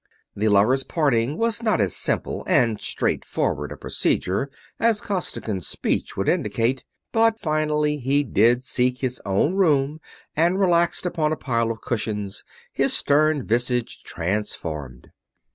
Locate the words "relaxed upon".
10.59-11.31